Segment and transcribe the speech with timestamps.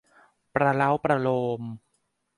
[0.53, 1.27] ประเล้าประโล
[1.59, 1.61] ม